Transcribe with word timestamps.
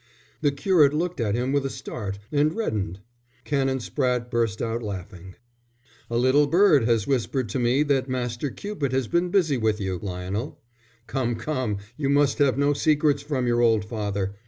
The 0.41 0.49
curate 0.51 0.95
looked 0.95 1.19
at 1.21 1.35
him 1.35 1.51
with 1.53 1.63
a 1.63 1.69
start 1.69 2.17
and 2.31 2.55
reddened. 2.55 3.01
Canon 3.43 3.77
Spratte 3.77 4.31
burst 4.31 4.59
out 4.59 4.81
laughing. 4.81 5.35
"A 6.09 6.17
little 6.17 6.47
bird 6.47 6.85
has 6.85 7.05
whispered 7.05 7.47
to 7.49 7.59
me 7.59 7.83
that 7.83 8.09
Master 8.09 8.49
Cupid 8.49 8.93
has 8.93 9.07
been 9.07 9.29
busy 9.29 9.57
with 9.57 9.79
you, 9.79 9.99
Lionel. 10.01 10.59
Come, 11.05 11.35
come, 11.35 11.77
you 11.97 12.09
must 12.09 12.39
have 12.39 12.57
no 12.57 12.73
secrets 12.73 13.21
from 13.21 13.45
your 13.45 13.61
old 13.61 13.85
father. 13.85 14.33